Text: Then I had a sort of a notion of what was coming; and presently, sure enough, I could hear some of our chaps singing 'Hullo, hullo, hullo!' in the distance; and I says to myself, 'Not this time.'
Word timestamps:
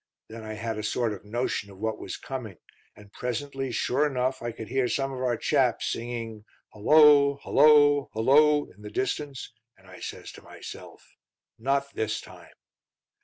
Then 0.29 0.43
I 0.43 0.53
had 0.53 0.79
a 0.79 0.83
sort 0.83 1.13
of 1.13 1.23
a 1.23 1.27
notion 1.27 1.69
of 1.69 1.77
what 1.77 1.99
was 1.99 2.17
coming; 2.17 2.57
and 2.95 3.13
presently, 3.13 3.71
sure 3.71 4.07
enough, 4.07 4.41
I 4.41 4.51
could 4.51 4.67
hear 4.67 4.87
some 4.87 5.11
of 5.13 5.19
our 5.19 5.37
chaps 5.37 5.91
singing 5.91 6.43
'Hullo, 6.73 7.37
hullo, 7.43 8.09
hullo!' 8.13 8.65
in 8.71 8.81
the 8.81 8.89
distance; 8.89 9.53
and 9.77 9.85
I 9.87 9.99
says 9.99 10.31
to 10.31 10.41
myself, 10.41 11.03
'Not 11.59 11.93
this 11.93 12.19
time.' 12.19 12.49